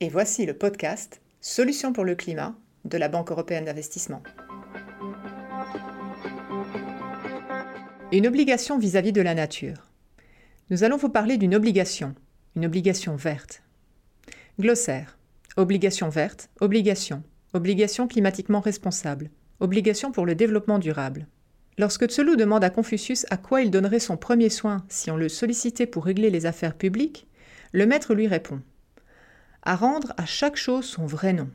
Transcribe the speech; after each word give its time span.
et 0.00 0.08
voici 0.08 0.46
le 0.46 0.54
podcast 0.54 1.20
Solutions 1.42 1.92
pour 1.92 2.04
le 2.04 2.14
climat 2.14 2.54
de 2.86 2.96
la 2.96 3.08
Banque 3.08 3.30
européenne 3.30 3.66
d'investissement. 3.66 4.22
Une 8.10 8.26
obligation 8.26 8.78
vis-à-vis 8.78 9.12
de 9.12 9.20
la 9.20 9.34
nature. 9.34 9.88
Nous 10.70 10.84
allons 10.84 10.96
vous 10.96 11.10
parler 11.10 11.36
d'une 11.36 11.54
obligation, 11.54 12.14
une 12.56 12.64
obligation 12.64 13.14
verte. 13.14 13.62
Glossaire. 14.58 15.18
Obligation 15.56 16.08
verte, 16.08 16.48
obligation, 16.60 17.22
obligation 17.52 18.06
climatiquement 18.06 18.60
responsable, 18.60 19.30
obligation 19.58 20.12
pour 20.12 20.24
le 20.24 20.34
développement 20.34 20.78
durable. 20.78 21.26
Lorsque 21.76 22.06
Tselou 22.06 22.36
demande 22.36 22.64
à 22.64 22.70
Confucius 22.70 23.26
à 23.30 23.36
quoi 23.36 23.60
il 23.60 23.70
donnerait 23.70 23.98
son 23.98 24.16
premier 24.16 24.48
soin 24.48 24.84
si 24.88 25.10
on 25.10 25.16
le 25.16 25.28
sollicitait 25.28 25.86
pour 25.86 26.04
régler 26.04 26.30
les 26.30 26.46
affaires 26.46 26.76
publiques, 26.76 27.26
le 27.72 27.84
maître 27.84 28.14
lui 28.14 28.28
répond 28.28 28.62
à 29.62 29.76
rendre 29.76 30.14
à 30.16 30.26
chaque 30.26 30.56
chose 30.56 30.84
son 30.84 31.06
vrai 31.06 31.32
nom. 31.32 31.50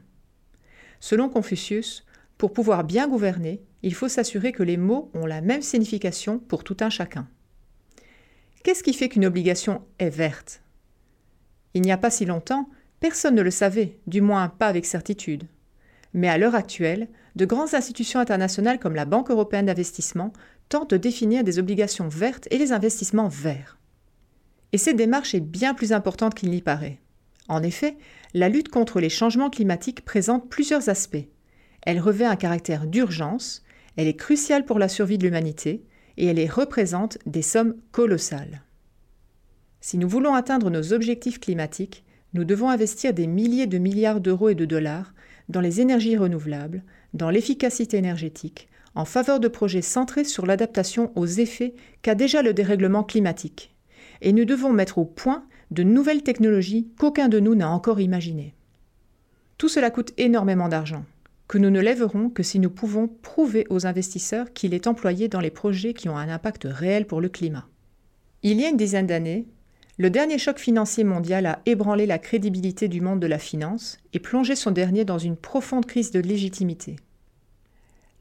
Selon 0.99 1.29
Confucius, 1.29 2.05
pour 2.37 2.53
pouvoir 2.53 2.83
bien 2.83 3.07
gouverner, 3.07 3.61
il 3.83 3.93
faut 3.93 4.07
s'assurer 4.07 4.51
que 4.51 4.63
les 4.63 4.77
mots 4.77 5.09
ont 5.13 5.25
la 5.25 5.41
même 5.41 5.61
signification 5.61 6.39
pour 6.39 6.63
tout 6.63 6.77
un 6.81 6.89
chacun. 6.89 7.27
Qu'est-ce 8.63 8.83
qui 8.83 8.93
fait 8.93 9.09
qu'une 9.09 9.25
obligation 9.25 9.83
est 9.99 10.09
verte? 10.09 10.61
Il 11.75 11.81
n'y 11.81 11.91
a 11.91 11.97
pas 11.97 12.09
si 12.09 12.25
longtemps, 12.25 12.69
personne 12.99 13.35
ne 13.35 13.41
le 13.41 13.51
savait, 13.51 13.99
du 14.07 14.21
moins 14.21 14.49
pas 14.49 14.67
avec 14.67 14.85
certitude. 14.85 15.43
Mais 16.13 16.29
à 16.29 16.37
l'heure 16.37 16.55
actuelle, 16.55 17.09
de 17.35 17.45
grandes 17.45 17.75
institutions 17.75 18.19
internationales 18.19 18.79
comme 18.79 18.95
la 18.95 19.05
Banque 19.05 19.29
européenne 19.29 19.65
d'investissement 19.65 20.33
tentent 20.69 20.91
de 20.91 20.97
définir 20.97 21.43
des 21.43 21.59
obligations 21.59 22.07
vertes 22.07 22.47
et 22.49 22.57
les 22.57 22.71
investissements 22.71 23.27
verts. 23.27 23.77
Et 24.71 24.77
cette 24.77 24.95
démarche 24.95 25.35
est 25.35 25.41
bien 25.41 25.73
plus 25.73 25.93
importante 25.93 26.33
qu'il 26.33 26.49
n'y 26.49 26.61
paraît. 26.61 26.99
En 27.47 27.63
effet, 27.63 27.97
la 28.33 28.49
lutte 28.49 28.69
contre 28.69 28.99
les 28.99 29.09
changements 29.09 29.49
climatiques 29.49 30.03
présente 30.03 30.49
plusieurs 30.49 30.89
aspects. 30.89 31.27
Elle 31.81 31.99
revêt 31.99 32.25
un 32.25 32.35
caractère 32.35 32.87
d'urgence, 32.87 33.63
elle 33.97 34.07
est 34.07 34.15
cruciale 34.15 34.65
pour 34.65 34.79
la 34.79 34.89
survie 34.89 35.17
de 35.17 35.25
l'humanité, 35.25 35.85
et 36.17 36.25
elle 36.25 36.51
représente 36.51 37.17
des 37.25 37.41
sommes 37.41 37.75
colossales. 37.91 38.63
Si 39.81 39.97
nous 39.97 40.09
voulons 40.09 40.33
atteindre 40.33 40.69
nos 40.69 40.93
objectifs 40.93 41.39
climatiques, 41.39 42.03
nous 42.33 42.43
devons 42.43 42.69
investir 42.69 43.13
des 43.13 43.27
milliers 43.27 43.67
de 43.67 43.77
milliards 43.77 44.19
d'euros 44.19 44.49
et 44.49 44.55
de 44.55 44.65
dollars 44.65 45.13
dans 45.47 45.61
les 45.61 45.79
énergies 45.79 46.17
renouvelables, 46.17 46.83
dans 47.13 47.29
l'efficacité 47.29 47.97
énergétique, 47.97 48.67
en 48.95 49.05
faveur 49.05 49.39
de 49.39 49.47
projets 49.47 49.81
centrés 49.81 50.23
sur 50.23 50.45
l'adaptation 50.45 51.11
aux 51.15 51.27
effets 51.27 51.75
qu'a 52.01 52.15
déjà 52.15 52.41
le 52.41 52.53
dérèglement 52.53 53.03
climatique. 53.03 53.75
Et 54.21 54.33
nous 54.33 54.45
devons 54.45 54.73
mettre 54.73 54.97
au 54.97 55.05
point 55.05 55.45
de 55.71 55.83
nouvelles 55.83 56.23
technologies 56.23 56.87
qu'aucun 56.99 57.27
de 57.27 57.39
nous 57.39 57.55
n'a 57.55 57.69
encore 57.69 57.99
imaginées. 57.99 58.53
Tout 59.57 59.69
cela 59.69 59.89
coûte 59.91 60.13
énormément 60.17 60.69
d'argent, 60.69 61.05
que 61.47 61.57
nous 61.57 61.69
ne 61.69 61.79
lèverons 61.79 62.29
que 62.29 62.43
si 62.43 62.59
nous 62.59 62.69
pouvons 62.69 63.07
prouver 63.07 63.65
aux 63.69 63.85
investisseurs 63.85 64.53
qu'il 64.53 64.73
est 64.73 64.87
employé 64.87 65.27
dans 65.27 65.39
les 65.39 65.51
projets 65.51 65.93
qui 65.93 66.09
ont 66.09 66.17
un 66.17 66.29
impact 66.29 66.67
réel 66.69 67.05
pour 67.07 67.21
le 67.21 67.29
climat. 67.29 67.67
Il 68.43 68.59
y 68.59 68.65
a 68.65 68.69
une 68.69 68.77
dizaine 68.77 69.07
d'années, 69.07 69.45
le 69.97 70.09
dernier 70.09 70.37
choc 70.37 70.59
financier 70.59 71.05
mondial 71.05 71.45
a 71.45 71.61
ébranlé 71.65 72.05
la 72.05 72.19
crédibilité 72.19 72.89
du 72.89 72.99
monde 72.99 73.21
de 73.21 73.27
la 73.27 73.39
finance 73.39 73.97
et 74.11 74.19
plongé 74.19 74.55
son 74.55 74.71
dernier 74.71 75.05
dans 75.05 75.17
une 75.17 75.37
profonde 75.37 75.85
crise 75.85 76.11
de 76.11 76.19
légitimité. 76.19 76.97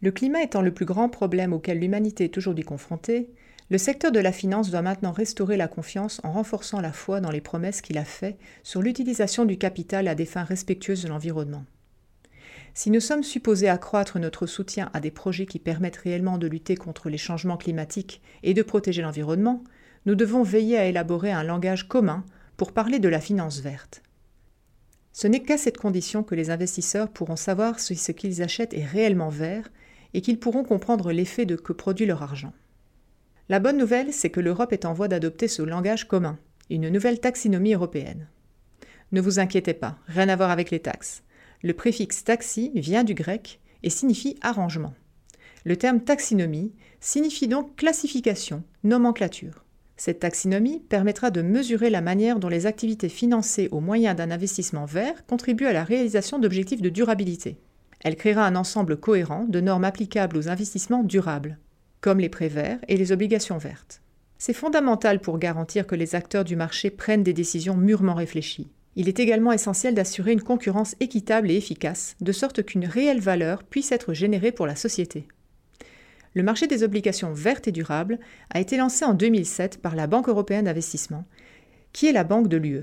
Le 0.00 0.12
climat 0.12 0.42
étant 0.42 0.62
le 0.62 0.72
plus 0.72 0.84
grand 0.84 1.08
problème 1.08 1.52
auquel 1.52 1.80
l'humanité 1.80 2.24
est 2.24 2.38
aujourd'hui 2.38 2.64
confrontée, 2.64 3.28
le 3.70 3.78
secteur 3.78 4.12
de 4.12 4.20
la 4.20 4.32
finance 4.32 4.70
doit 4.70 4.82
maintenant 4.82 5.12
restaurer 5.12 5.56
la 5.56 5.68
confiance 5.68 6.20
en 6.22 6.32
renforçant 6.32 6.80
la 6.80 6.92
foi 6.92 7.20
dans 7.20 7.30
les 7.30 7.40
promesses 7.40 7.80
qu'il 7.80 7.96
a 7.96 8.04
faites 8.04 8.38
sur 8.62 8.82
l'utilisation 8.82 9.46
du 9.46 9.56
capital 9.56 10.06
à 10.06 10.14
des 10.14 10.26
fins 10.26 10.44
respectueuses 10.44 11.02
de 11.02 11.08
l'environnement. 11.08 11.64
Si 12.74 12.90
nous 12.90 13.00
sommes 13.00 13.22
supposés 13.22 13.68
accroître 13.68 14.18
notre 14.18 14.46
soutien 14.46 14.90
à 14.92 15.00
des 15.00 15.10
projets 15.10 15.46
qui 15.46 15.58
permettent 15.58 15.96
réellement 15.96 16.38
de 16.38 16.46
lutter 16.46 16.76
contre 16.76 17.08
les 17.08 17.18
changements 17.18 17.56
climatiques 17.56 18.20
et 18.42 18.52
de 18.52 18.62
protéger 18.62 19.00
l'environnement, 19.00 19.62
nous 20.06 20.14
devons 20.14 20.42
veiller 20.42 20.76
à 20.76 20.84
élaborer 20.84 21.32
un 21.32 21.44
langage 21.44 21.88
commun 21.88 22.24
pour 22.56 22.72
parler 22.72 22.98
de 22.98 23.08
la 23.08 23.20
finance 23.20 23.60
verte. 23.60 24.02
Ce 25.12 25.28
n'est 25.28 25.42
qu'à 25.42 25.56
cette 25.56 25.78
condition 25.78 26.24
que 26.24 26.34
les 26.34 26.50
investisseurs 26.50 27.08
pourront 27.08 27.36
savoir 27.36 27.78
si 27.78 27.94
ce 27.96 28.12
qu'ils 28.12 28.42
achètent 28.42 28.74
est 28.74 28.84
réellement 28.84 29.28
vert 29.28 29.70
et 30.12 30.20
qu'ils 30.20 30.40
pourront 30.40 30.64
comprendre 30.64 31.12
l'effet 31.12 31.46
de 31.46 31.56
que 31.56 31.72
produit 31.72 32.06
leur 32.06 32.22
argent. 32.22 32.52
La 33.50 33.58
bonne 33.58 33.76
nouvelle, 33.76 34.10
c'est 34.14 34.30
que 34.30 34.40
l'Europe 34.40 34.72
est 34.72 34.86
en 34.86 34.94
voie 34.94 35.06
d'adopter 35.06 35.48
ce 35.48 35.60
langage 35.60 36.08
commun, 36.08 36.38
une 36.70 36.88
nouvelle 36.88 37.20
taxinomie 37.20 37.74
européenne. 37.74 38.26
Ne 39.12 39.20
vous 39.20 39.38
inquiétez 39.38 39.74
pas, 39.74 39.98
rien 40.06 40.30
à 40.30 40.36
voir 40.36 40.50
avec 40.50 40.70
les 40.70 40.80
taxes. 40.80 41.22
Le 41.62 41.74
préfixe 41.74 42.24
taxi 42.24 42.72
vient 42.74 43.04
du 43.04 43.12
grec 43.12 43.60
et 43.82 43.90
signifie 43.90 44.38
arrangement. 44.40 44.94
Le 45.66 45.76
terme 45.76 46.00
taxinomie 46.00 46.72
signifie 47.00 47.46
donc 47.46 47.76
classification, 47.76 48.62
nomenclature. 48.82 49.64
Cette 49.98 50.20
taxinomie 50.20 50.80
permettra 50.80 51.30
de 51.30 51.42
mesurer 51.42 51.90
la 51.90 52.00
manière 52.00 52.38
dont 52.38 52.48
les 52.48 52.64
activités 52.64 53.10
financées 53.10 53.68
au 53.72 53.80
moyen 53.80 54.14
d'un 54.14 54.30
investissement 54.30 54.86
vert 54.86 55.26
contribuent 55.26 55.66
à 55.66 55.74
la 55.74 55.84
réalisation 55.84 56.38
d'objectifs 56.38 56.82
de 56.82 56.88
durabilité. 56.88 57.58
Elle 58.00 58.16
créera 58.16 58.46
un 58.46 58.56
ensemble 58.56 58.96
cohérent 58.96 59.44
de 59.44 59.60
normes 59.60 59.84
applicables 59.84 60.38
aux 60.38 60.48
investissements 60.48 61.04
durables 61.04 61.58
comme 62.04 62.20
les 62.20 62.28
prêts 62.28 62.48
verts 62.48 62.80
et 62.86 62.98
les 62.98 63.12
obligations 63.12 63.56
vertes. 63.56 64.02
C'est 64.36 64.52
fondamental 64.52 65.20
pour 65.20 65.38
garantir 65.38 65.86
que 65.86 65.94
les 65.94 66.14
acteurs 66.14 66.44
du 66.44 66.54
marché 66.54 66.90
prennent 66.90 67.22
des 67.22 67.32
décisions 67.32 67.78
mûrement 67.78 68.12
réfléchies. 68.12 68.68
Il 68.94 69.08
est 69.08 69.20
également 69.20 69.52
essentiel 69.52 69.94
d'assurer 69.94 70.32
une 70.32 70.42
concurrence 70.42 70.96
équitable 71.00 71.50
et 71.50 71.56
efficace, 71.56 72.14
de 72.20 72.30
sorte 72.30 72.62
qu'une 72.62 72.84
réelle 72.84 73.22
valeur 73.22 73.64
puisse 73.64 73.90
être 73.90 74.12
générée 74.12 74.52
pour 74.52 74.66
la 74.66 74.76
société. 74.76 75.26
Le 76.34 76.42
marché 76.42 76.66
des 76.66 76.82
obligations 76.82 77.32
vertes 77.32 77.68
et 77.68 77.72
durables 77.72 78.18
a 78.50 78.60
été 78.60 78.76
lancé 78.76 79.06
en 79.06 79.14
2007 79.14 79.80
par 79.80 79.96
la 79.96 80.06
Banque 80.06 80.28
européenne 80.28 80.66
d'investissement, 80.66 81.24
qui 81.94 82.06
est 82.06 82.12
la 82.12 82.24
banque 82.24 82.48
de 82.48 82.58
l'UE. 82.58 82.82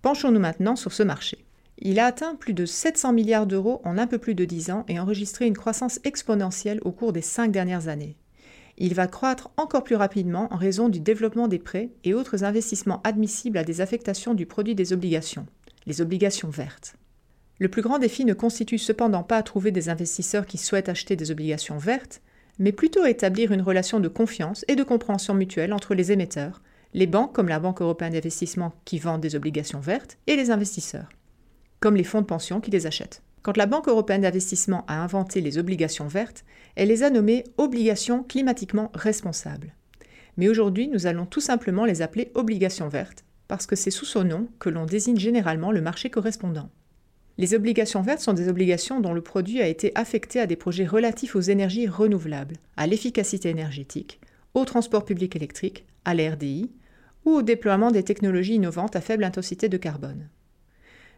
Penchons-nous 0.00 0.38
maintenant 0.38 0.76
sur 0.76 0.92
ce 0.92 1.02
marché. 1.02 1.44
Il 1.78 1.98
a 1.98 2.06
atteint 2.06 2.36
plus 2.36 2.54
de 2.54 2.66
700 2.66 3.14
milliards 3.14 3.48
d'euros 3.48 3.80
en 3.82 3.98
un 3.98 4.06
peu 4.06 4.18
plus 4.18 4.36
de 4.36 4.44
10 4.44 4.70
ans 4.70 4.84
et 4.86 5.00
enregistré 5.00 5.44
une 5.44 5.56
croissance 5.56 5.98
exponentielle 6.04 6.78
au 6.84 6.92
cours 6.92 7.12
des 7.12 7.20
cinq 7.20 7.50
dernières 7.50 7.88
années 7.88 8.16
il 8.78 8.94
va 8.94 9.06
croître 9.06 9.50
encore 9.56 9.84
plus 9.84 9.96
rapidement 9.96 10.52
en 10.52 10.56
raison 10.56 10.88
du 10.88 11.00
développement 11.00 11.48
des 11.48 11.58
prêts 11.58 11.90
et 12.02 12.14
autres 12.14 12.44
investissements 12.44 13.00
admissibles 13.04 13.58
à 13.58 13.64
des 13.64 13.80
affectations 13.80 14.34
du 14.34 14.46
produit 14.46 14.74
des 14.74 14.92
obligations, 14.92 15.46
les 15.86 16.00
obligations 16.00 16.48
vertes. 16.48 16.96
Le 17.58 17.68
plus 17.68 17.82
grand 17.82 17.98
défi 17.98 18.24
ne 18.24 18.34
constitue 18.34 18.78
cependant 18.78 19.22
pas 19.22 19.38
à 19.38 19.42
trouver 19.42 19.70
des 19.70 19.88
investisseurs 19.88 20.46
qui 20.46 20.58
souhaitent 20.58 20.88
acheter 20.88 21.14
des 21.14 21.30
obligations 21.30 21.78
vertes, 21.78 22.20
mais 22.58 22.72
plutôt 22.72 23.02
à 23.02 23.10
établir 23.10 23.52
une 23.52 23.62
relation 23.62 24.00
de 24.00 24.08
confiance 24.08 24.64
et 24.68 24.76
de 24.76 24.82
compréhension 24.82 25.34
mutuelle 25.34 25.72
entre 25.72 25.94
les 25.94 26.10
émetteurs, 26.10 26.62
les 26.94 27.06
banques 27.06 27.32
comme 27.32 27.48
la 27.48 27.60
Banque 27.60 27.80
européenne 27.80 28.12
d'investissement 28.12 28.72
qui 28.84 28.98
vendent 28.98 29.20
des 29.20 29.36
obligations 29.36 29.80
vertes, 29.80 30.18
et 30.26 30.36
les 30.36 30.50
investisseurs, 30.50 31.08
comme 31.80 31.96
les 31.96 32.04
fonds 32.04 32.20
de 32.20 32.26
pension 32.26 32.60
qui 32.60 32.70
les 32.70 32.86
achètent. 32.86 33.22
Quand 33.44 33.58
la 33.58 33.66
Banque 33.66 33.88
européenne 33.88 34.22
d'investissement 34.22 34.86
a 34.86 35.02
inventé 35.04 35.42
les 35.42 35.58
obligations 35.58 36.06
vertes, 36.06 36.46
elle 36.76 36.88
les 36.88 37.02
a 37.02 37.10
nommées 37.10 37.44
obligations 37.58 38.22
climatiquement 38.22 38.90
responsables. 38.94 39.74
Mais 40.38 40.48
aujourd'hui, 40.48 40.88
nous 40.88 41.06
allons 41.06 41.26
tout 41.26 41.42
simplement 41.42 41.84
les 41.84 42.00
appeler 42.00 42.32
obligations 42.34 42.88
vertes, 42.88 43.26
parce 43.46 43.66
que 43.66 43.76
c'est 43.76 43.90
sous 43.90 44.06
ce 44.06 44.18
nom 44.18 44.48
que 44.58 44.70
l'on 44.70 44.86
désigne 44.86 45.18
généralement 45.18 45.72
le 45.72 45.82
marché 45.82 46.08
correspondant. 46.08 46.70
Les 47.36 47.54
obligations 47.54 48.00
vertes 48.00 48.22
sont 48.22 48.32
des 48.32 48.48
obligations 48.48 49.00
dont 49.00 49.12
le 49.12 49.20
produit 49.20 49.60
a 49.60 49.68
été 49.68 49.92
affecté 49.94 50.40
à 50.40 50.46
des 50.46 50.56
projets 50.56 50.86
relatifs 50.86 51.36
aux 51.36 51.40
énergies 51.42 51.86
renouvelables, 51.86 52.56
à 52.78 52.86
l'efficacité 52.86 53.50
énergétique, 53.50 54.20
au 54.54 54.64
transport 54.64 55.04
public 55.04 55.36
électrique, 55.36 55.84
à 56.06 56.14
l'RDI 56.14 56.70
ou 57.26 57.32
au 57.32 57.42
déploiement 57.42 57.90
des 57.90 58.04
technologies 58.04 58.54
innovantes 58.54 58.96
à 58.96 59.02
faible 59.02 59.24
intensité 59.24 59.68
de 59.68 59.76
carbone. 59.76 60.30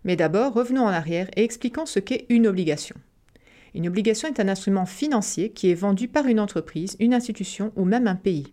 Mais 0.06 0.16
d'abord, 0.16 0.54
revenons 0.54 0.84
en 0.84 0.88
arrière 0.88 1.28
et 1.36 1.42
expliquons 1.42 1.84
ce 1.84 1.98
qu'est 1.98 2.26
une 2.28 2.46
obligation. 2.46 2.94
Une 3.74 3.88
obligation 3.88 4.28
est 4.28 4.38
un 4.38 4.48
instrument 4.48 4.86
financier 4.86 5.50
qui 5.50 5.68
est 5.68 5.74
vendu 5.74 6.06
par 6.06 6.28
une 6.28 6.38
entreprise, 6.38 6.96
une 7.00 7.12
institution 7.12 7.72
ou 7.74 7.84
même 7.84 8.06
un 8.06 8.14
pays. 8.14 8.52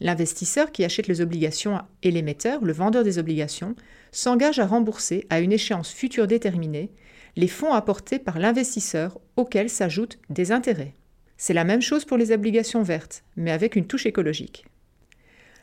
L'investisseur 0.00 0.70
qui 0.70 0.84
achète 0.84 1.06
les 1.06 1.22
obligations 1.22 1.80
et 2.02 2.10
l'émetteur, 2.10 2.62
le 2.62 2.72
vendeur 2.74 3.02
des 3.02 3.18
obligations, 3.18 3.74
s'engage 4.10 4.58
à 4.58 4.66
rembourser 4.66 5.26
à 5.30 5.40
une 5.40 5.52
échéance 5.52 5.90
future 5.90 6.26
déterminée 6.26 6.90
les 7.34 7.48
fonds 7.48 7.72
apportés 7.72 8.18
par 8.18 8.38
l'investisseur 8.38 9.18
auxquels 9.36 9.70
s'ajoutent 9.70 10.18
des 10.28 10.52
intérêts. 10.52 10.94
C'est 11.38 11.54
la 11.54 11.64
même 11.64 11.80
chose 11.80 12.04
pour 12.04 12.18
les 12.18 12.30
obligations 12.30 12.82
vertes, 12.82 13.24
mais 13.36 13.52
avec 13.52 13.74
une 13.74 13.86
touche 13.86 14.04
écologique. 14.04 14.66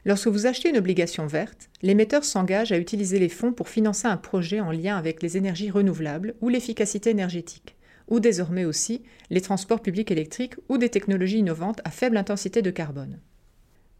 Lorsque 0.06 0.28
vous 0.28 0.48
achetez 0.48 0.70
une 0.70 0.78
obligation 0.78 1.28
verte, 1.28 1.70
l'émetteur 1.82 2.24
s'engage 2.24 2.72
à 2.72 2.78
utiliser 2.78 3.20
les 3.20 3.30
fonds 3.30 3.52
pour 3.52 3.70
financer 3.70 4.08
un 4.08 4.18
projet 4.18 4.62
en 4.62 4.72
lien 4.72 4.96
avec 4.96 5.22
les 5.22 5.36
énergies 5.36 5.70
renouvelables 5.70 6.36
ou 6.42 6.50
l'efficacité 6.50 7.10
énergétique, 7.10 7.76
ou 8.08 8.20
désormais 8.20 8.66
aussi 8.66 9.04
les 9.30 9.42
transports 9.42 9.82
publics 9.82 10.12
électriques 10.12 10.56
ou 10.70 10.78
des 10.78 10.90
technologies 10.90 11.40
innovantes 11.40 11.82
à 11.84 11.92
faible 11.92 12.18
intensité 12.18 12.62
de 12.62 12.72
carbone. 12.72 13.20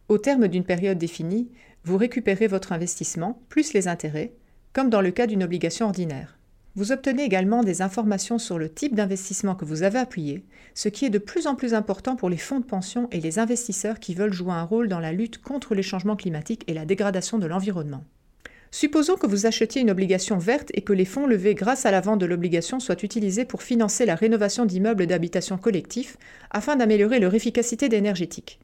Au 0.08 0.18
terme 0.18 0.48
d'une 0.48 0.64
période 0.64 0.98
définie, 0.98 1.50
vous 1.84 1.96
récupérez 1.96 2.46
votre 2.46 2.72
investissement 2.72 3.42
plus 3.48 3.74
les 3.74 3.86
intérêts, 3.86 4.32
comme 4.72 4.90
dans 4.90 5.02
le 5.02 5.10
cas 5.10 5.26
d'une 5.26 5.44
obligation 5.44 5.86
ordinaire. 5.86 6.39
Vous 6.76 6.92
obtenez 6.92 7.24
également 7.24 7.64
des 7.64 7.82
informations 7.82 8.38
sur 8.38 8.56
le 8.56 8.68
type 8.68 8.94
d'investissement 8.94 9.56
que 9.56 9.64
vous 9.64 9.82
avez 9.82 9.98
appuyé, 9.98 10.44
ce 10.74 10.88
qui 10.88 11.04
est 11.04 11.10
de 11.10 11.18
plus 11.18 11.48
en 11.48 11.56
plus 11.56 11.74
important 11.74 12.14
pour 12.14 12.30
les 12.30 12.36
fonds 12.36 12.60
de 12.60 12.64
pension 12.64 13.08
et 13.10 13.20
les 13.20 13.40
investisseurs 13.40 13.98
qui 13.98 14.14
veulent 14.14 14.32
jouer 14.32 14.52
un 14.52 14.62
rôle 14.62 14.88
dans 14.88 15.00
la 15.00 15.12
lutte 15.12 15.42
contre 15.42 15.74
les 15.74 15.82
changements 15.82 16.14
climatiques 16.14 16.62
et 16.68 16.74
la 16.74 16.84
dégradation 16.84 17.38
de 17.38 17.46
l'environnement. 17.46 18.04
Supposons 18.70 19.16
que 19.16 19.26
vous 19.26 19.46
achetiez 19.46 19.82
une 19.82 19.90
obligation 19.90 20.38
verte 20.38 20.70
et 20.74 20.82
que 20.82 20.92
les 20.92 21.04
fonds 21.04 21.26
levés 21.26 21.56
grâce 21.56 21.86
à 21.86 21.90
la 21.90 22.00
vente 22.00 22.20
de 22.20 22.26
l'obligation 22.26 22.78
soient 22.78 23.02
utilisés 23.02 23.44
pour 23.44 23.64
financer 23.64 24.06
la 24.06 24.14
rénovation 24.14 24.64
d'immeubles 24.64 25.08
d'habitation 25.08 25.58
collectifs 25.58 26.16
afin 26.52 26.76
d'améliorer 26.76 27.18
leur 27.18 27.34
efficacité 27.34 27.92
énergétique. 27.92 28.60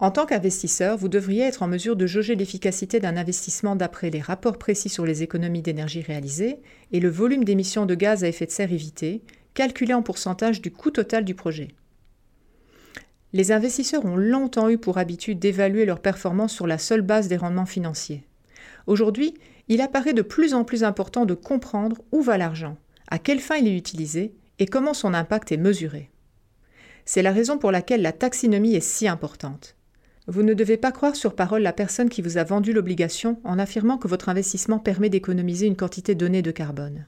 En 0.00 0.10
tant 0.10 0.24
qu'investisseur, 0.24 0.96
vous 0.96 1.08
devriez 1.08 1.42
être 1.42 1.62
en 1.62 1.68
mesure 1.68 1.94
de 1.94 2.06
jauger 2.06 2.34
l'efficacité 2.34 3.00
d'un 3.00 3.18
investissement 3.18 3.76
d'après 3.76 4.08
les 4.08 4.22
rapports 4.22 4.56
précis 4.56 4.88
sur 4.88 5.04
les 5.04 5.22
économies 5.22 5.60
d'énergie 5.60 6.00
réalisées 6.00 6.58
et 6.90 7.00
le 7.00 7.10
volume 7.10 7.44
d'émissions 7.44 7.84
de 7.84 7.94
gaz 7.94 8.24
à 8.24 8.28
effet 8.28 8.46
de 8.46 8.50
serre 8.50 8.72
évité, 8.72 9.20
calculé 9.52 9.92
en 9.92 10.02
pourcentage 10.02 10.62
du 10.62 10.70
coût 10.70 10.90
total 10.90 11.26
du 11.26 11.34
projet. 11.34 11.68
Les 13.34 13.52
investisseurs 13.52 14.06
ont 14.06 14.16
longtemps 14.16 14.70
eu 14.70 14.78
pour 14.78 14.96
habitude 14.96 15.38
d'évaluer 15.38 15.84
leur 15.84 16.00
performance 16.00 16.54
sur 16.54 16.66
la 16.66 16.78
seule 16.78 17.02
base 17.02 17.28
des 17.28 17.36
rendements 17.36 17.66
financiers. 17.66 18.24
Aujourd'hui, 18.86 19.34
il 19.68 19.82
apparaît 19.82 20.14
de 20.14 20.22
plus 20.22 20.54
en 20.54 20.64
plus 20.64 20.82
important 20.82 21.26
de 21.26 21.34
comprendre 21.34 22.00
où 22.10 22.22
va 22.22 22.38
l'argent, 22.38 22.78
à 23.08 23.18
quelle 23.18 23.40
fin 23.40 23.56
il 23.56 23.68
est 23.68 23.76
utilisé 23.76 24.32
et 24.58 24.66
comment 24.66 24.94
son 24.94 25.12
impact 25.12 25.52
est 25.52 25.58
mesuré. 25.58 26.08
C'est 27.04 27.22
la 27.22 27.32
raison 27.32 27.58
pour 27.58 27.70
laquelle 27.70 28.00
la 28.00 28.12
taxinomie 28.12 28.74
est 28.74 28.80
si 28.80 29.06
importante. 29.06 29.76
Vous 30.30 30.44
ne 30.44 30.54
devez 30.54 30.76
pas 30.76 30.92
croire 30.92 31.16
sur 31.16 31.34
parole 31.34 31.62
la 31.62 31.72
personne 31.72 32.08
qui 32.08 32.22
vous 32.22 32.38
a 32.38 32.44
vendu 32.44 32.72
l'obligation 32.72 33.40
en 33.42 33.58
affirmant 33.58 33.98
que 33.98 34.06
votre 34.06 34.28
investissement 34.28 34.78
permet 34.78 35.08
d'économiser 35.08 35.66
une 35.66 35.74
quantité 35.74 36.14
donnée 36.14 36.40
de 36.40 36.52
carbone. 36.52 37.04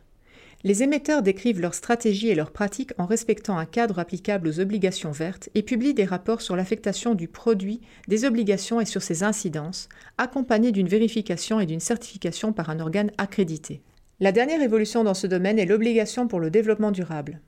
Les 0.64 0.82
émetteurs 0.82 1.22
décrivent 1.22 1.60
leur 1.60 1.74
stratégie 1.74 2.30
et 2.30 2.34
leurs 2.34 2.50
pratiques 2.50 2.90
en 2.98 3.06
respectant 3.06 3.58
un 3.58 3.64
cadre 3.64 4.00
applicable 4.00 4.48
aux 4.48 4.58
obligations 4.58 5.12
vertes 5.12 5.50
et 5.54 5.62
publient 5.62 5.94
des 5.94 6.04
rapports 6.04 6.40
sur 6.40 6.56
l'affectation 6.56 7.14
du 7.14 7.28
produit 7.28 7.80
des 8.08 8.24
obligations 8.24 8.80
et 8.80 8.86
sur 8.86 9.02
ses 9.02 9.22
incidences, 9.22 9.88
accompagnés 10.18 10.72
d'une 10.72 10.88
vérification 10.88 11.60
et 11.60 11.66
d'une 11.66 11.78
certification 11.78 12.52
par 12.52 12.70
un 12.70 12.80
organe 12.80 13.12
accrédité. 13.18 13.82
La 14.18 14.32
dernière 14.32 14.62
évolution 14.62 15.04
dans 15.04 15.14
ce 15.14 15.28
domaine 15.28 15.60
est 15.60 15.66
l'obligation 15.66 16.26
pour 16.26 16.40
le 16.40 16.50
développement 16.50 16.90
durable. 16.90 17.40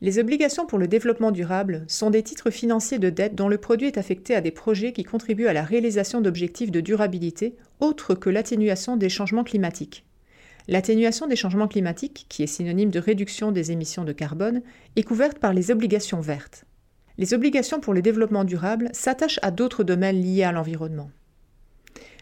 Les 0.00 0.20
obligations 0.20 0.64
pour 0.64 0.78
le 0.78 0.86
développement 0.86 1.32
durable 1.32 1.84
sont 1.88 2.10
des 2.10 2.22
titres 2.22 2.50
financiers 2.50 3.00
de 3.00 3.10
dette 3.10 3.34
dont 3.34 3.48
le 3.48 3.58
produit 3.58 3.88
est 3.88 3.98
affecté 3.98 4.32
à 4.36 4.40
des 4.40 4.52
projets 4.52 4.92
qui 4.92 5.02
contribuent 5.02 5.48
à 5.48 5.52
la 5.52 5.64
réalisation 5.64 6.20
d'objectifs 6.20 6.70
de 6.70 6.80
durabilité 6.80 7.56
autres 7.80 8.14
que 8.14 8.30
l'atténuation 8.30 8.96
des 8.96 9.08
changements 9.08 9.42
climatiques. 9.42 10.04
L'atténuation 10.68 11.26
des 11.26 11.34
changements 11.34 11.66
climatiques, 11.66 12.26
qui 12.28 12.44
est 12.44 12.46
synonyme 12.46 12.90
de 12.90 13.00
réduction 13.00 13.50
des 13.50 13.72
émissions 13.72 14.04
de 14.04 14.12
carbone, 14.12 14.62
est 14.94 15.02
couverte 15.02 15.38
par 15.40 15.52
les 15.52 15.72
obligations 15.72 16.20
vertes. 16.20 16.64
Les 17.16 17.34
obligations 17.34 17.80
pour 17.80 17.92
le 17.92 18.02
développement 18.02 18.44
durable 18.44 18.90
s'attachent 18.92 19.40
à 19.42 19.50
d'autres 19.50 19.82
domaines 19.82 20.20
liés 20.20 20.44
à 20.44 20.52
l'environnement. 20.52 21.10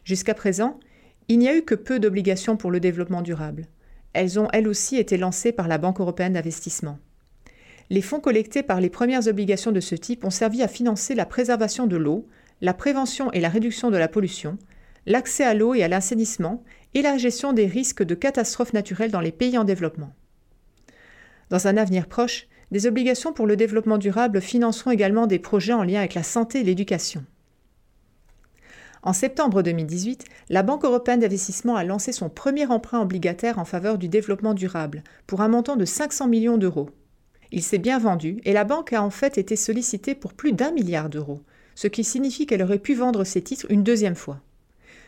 Jusqu'à 0.05 0.33
présent, 0.33 0.81
il 1.29 1.39
n'y 1.39 1.49
a 1.49 1.57
eu 1.57 1.63
que 1.63 1.75
peu 1.75 1.99
d'obligations 1.99 2.57
pour 2.57 2.71
le 2.71 2.81
développement 2.81 3.21
durable. 3.21 3.67
Elles 4.15 4.41
ont 4.41 4.49
elles 4.55 4.69
aussi 4.69 4.97
été 4.97 5.19
lancées 5.19 5.53
par 5.53 5.69
la 5.69 5.77
Banque 5.77 6.01
européenne 6.01 6.33
d'investissement. 6.33 6.99
Les 7.89 8.03
fonds 8.03 8.21
collectés 8.21 8.63
par 8.63 8.81
les 8.81 8.91
premières 8.91 9.29
obligations 9.29 9.73
de 9.73 9.81
ce 9.81 9.95
type 9.95 10.25
ont 10.25 10.31
servi 10.31 10.63
à 10.63 10.69
financer 10.69 11.15
la 11.15 11.27
préservation 11.27 11.87
de 11.87 11.97
l'eau, 11.97 12.27
la 12.61 12.75
prévention 12.75 13.31
et 13.33 13.41
la 13.41 13.49
réduction 13.49 13.91
de 13.91 13.97
la 13.97 14.09
pollution, 14.09 14.59
l'accès 15.07 15.45
à 15.45 15.55
l'eau 15.55 15.75
et 15.75 15.85
à 15.85 15.89
l'assainissement 15.89 16.65
et 16.95 17.03
la 17.03 17.17
gestion 17.17 17.53
des 17.53 17.67
risques 17.67 18.03
de 18.03 18.15
catastrophes 18.15 18.73
naturelles 18.73 19.13
dans 19.13 19.21
les 19.21 19.33
pays 19.33 19.57
en 19.57 19.65
développement. 19.65 20.13
Dans 21.51 21.69
un 21.69 21.77
avenir 21.77 22.09
proche, 22.09 22.49
des 22.73 22.87
obligations 22.87 23.33
pour 23.33 23.47
le 23.47 23.55
développement 23.57 23.99
durable 23.99 24.41
financeront 24.41 24.91
également 24.91 25.29
des 25.29 25.39
projets 25.39 25.73
en 25.73 25.85
lien 25.85 26.01
avec 26.01 26.15
la 26.15 26.25
santé 26.25 26.61
et 26.61 26.65
l'éducation. 26.65 27.25
En 29.03 29.13
septembre 29.13 29.63
2018, 29.63 30.25
la 30.49 30.65
Banque 30.65 30.85
européenne 30.85 31.21
d'investissement 31.21 31.77
a 31.77 31.85
lancé 31.85 32.11
son 32.11 32.29
premier 32.29 32.67
emprunt 32.67 33.01
obligataire 33.01 33.61
en 33.61 33.65
faveur 33.65 33.99
du 33.99 34.09
développement 34.09 34.55
durable, 34.55 35.05
pour 35.29 35.43
un 35.43 35.49
montant 35.49 35.77
de 35.77 35.85
500 35.85 36.27
millions 36.27 36.59
d'euros. 36.59 36.91
Il 37.53 37.63
s'est 37.63 37.79
bien 37.79 37.99
vendu 37.99 38.41
et 38.45 38.53
la 38.53 38.65
banque 38.65 38.93
a 38.93 39.03
en 39.03 39.11
fait 39.11 39.39
été 39.39 39.57
sollicitée 39.57 40.15
pour 40.15 40.35
plus 40.35 40.53
d'un 40.53 40.73
milliard 40.73 41.09
d'euros, 41.09 41.43
ce 41.75 41.87
qui 41.87 42.05
signifie 42.05 42.47
qu'elle 42.47 42.63
aurait 42.63 42.79
pu 42.79 42.95
vendre 42.95 43.25
ses 43.25 43.43
titres 43.43 43.67
une 43.71 43.85
deuxième 43.85 44.15
fois. 44.15 44.41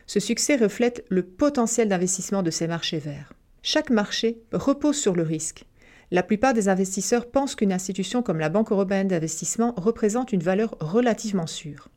Ce 0.07 0.21
succès 0.21 0.57
reflète 0.57 1.05
le 1.09 1.23
potentiel 1.23 1.89
d'investissement 1.89 2.43
de 2.43 2.51
ces 2.51 2.67
marchés 2.67 2.99
verts. 2.99 3.33
Chaque 3.63 3.91
marché 3.91 4.41
repose 4.53 4.97
sur 4.97 5.15
le 5.15 5.23
risque. 5.23 5.65
La 6.11 6.23
plupart 6.23 6.55
des 6.55 6.69
investisseurs 6.69 7.27
pensent 7.27 7.55
qu'une 7.55 7.73
institution 7.73 8.23
comme 8.23 8.39
la 8.39 8.49
Banque 8.49 8.73
européenne 8.73 9.09
d'investissement 9.09 9.75
représente 9.77 10.33
une 10.33 10.43
valeur 10.43 10.77
relativement 10.81 11.47
sûre. 11.47 11.89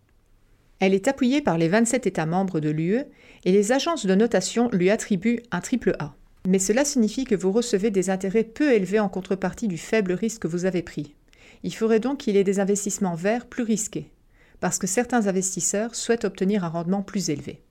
Elle 0.80 0.94
est 0.94 1.08
appuyée 1.08 1.42
par 1.42 1.58
les 1.58 1.70
27 1.70 2.08
États 2.08 2.26
membres 2.26 2.60
de 2.60 2.70
l'UE 2.70 3.04
et 3.46 3.52
les 3.52 3.72
agences 3.72 4.06
de 4.06 4.16
notation 4.16 4.70
lui 4.72 4.90
attribuent 4.90 5.44
un 5.52 5.62
triple 5.62 5.96
A. 6.00 6.16
Mais 6.48 6.60
cela 6.60 6.86
signifie 6.86 7.26
que 7.26 7.36
vous 7.36 7.52
recevez 7.52 7.92
des 7.92 8.10
intérêts 8.10 8.44
peu 8.44 8.74
élevés 8.74 9.00
en 9.00 9.10
contrepartie 9.10 9.68
du 9.68 9.78
faible 9.78 10.14
risque 10.14 10.42
que 10.42 10.48
vous 10.48 10.66
avez 10.66 10.82
pris. 10.82 11.14
Il 11.64 11.76
faudrait 11.76 12.00
donc 12.00 12.20
qu'il 12.20 12.36
y 12.36 12.40
ait 12.40 12.44
des 12.44 12.60
investissements 12.60 13.16
verts 13.16 13.46
plus 13.46 13.64
risqués, 13.64 14.10
parce 14.60 14.80
que 14.80 14.88
certains 14.88 15.28
investisseurs 15.28 15.94
souhaitent 15.94 16.26
obtenir 16.26 16.64
un 16.64 16.69
rendement 16.69 17.04
plus 17.04 17.30
élevé. 17.30 17.62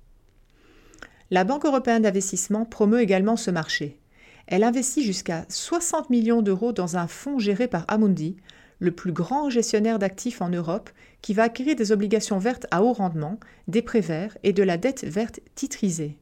La 1.33 1.45
Banque 1.45 1.65
européenne 1.65 2.03
d'investissement 2.03 2.65
promeut 2.65 3.00
également 3.00 3.37
ce 3.37 3.50
marché. 3.50 3.99
Elle 4.47 4.65
investit 4.65 5.05
jusqu'à 5.05 5.47
60 5.49 6.11
millions 6.11 6.43
d'euros 6.43 6.73
dans 6.73 6.97
un 6.97 7.07
fonds 7.07 7.39
géré 7.39 7.69
par 7.69 7.85
Amundi, 7.89 8.37
le 8.81 8.91
plus 8.91 9.12
grand 9.12 9.50
gestionnaire 9.50 9.99
d'actifs 9.99 10.41
en 10.41 10.49
Europe, 10.49 10.91
qui 11.23 11.35
va 11.35 11.45
acquérir 11.45 11.77
des 11.77 11.93
obligations 11.93 12.39
vertes 12.39 12.67
à 12.71 12.83
haut 12.83 12.93
rendement, 12.93 13.39
des 13.69 13.83
prêts 13.83 14.00
verts 14.00 14.37
et 14.43 14.53
de 14.53 14.62
la 14.62 14.77
dette 14.77 15.05
verte 15.05 15.41
titrisée. 15.55 16.17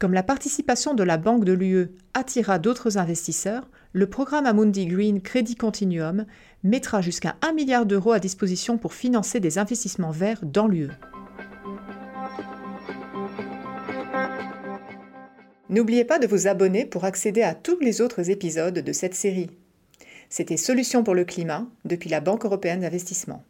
Comme 0.00 0.14
la 0.14 0.22
participation 0.22 0.94
de 0.94 1.02
la 1.02 1.18
Banque 1.18 1.44
de 1.44 1.52
l'UE 1.52 1.90
attira 2.14 2.58
d'autres 2.58 2.96
investisseurs, 2.96 3.68
le 3.92 4.08
programme 4.08 4.46
Amundi 4.46 4.86
Green 4.86 5.20
Credit 5.20 5.56
Continuum 5.56 6.24
mettra 6.64 7.02
jusqu'à 7.02 7.36
1 7.42 7.52
milliard 7.52 7.84
d'euros 7.84 8.12
à 8.12 8.18
disposition 8.18 8.78
pour 8.78 8.94
financer 8.94 9.40
des 9.40 9.58
investissements 9.58 10.10
verts 10.10 10.40
dans 10.42 10.68
l'UE. 10.68 10.88
N'oubliez 15.68 16.06
pas 16.06 16.18
de 16.18 16.26
vous 16.26 16.48
abonner 16.48 16.86
pour 16.86 17.04
accéder 17.04 17.42
à 17.42 17.54
tous 17.54 17.78
les 17.80 18.00
autres 18.00 18.30
épisodes 18.30 18.78
de 18.78 18.92
cette 18.94 19.14
série. 19.14 19.50
C'était 20.30 20.56
Solutions 20.56 21.04
pour 21.04 21.14
le 21.14 21.26
climat 21.26 21.66
depuis 21.84 22.08
la 22.08 22.20
Banque 22.20 22.46
européenne 22.46 22.80
d'investissement. 22.80 23.44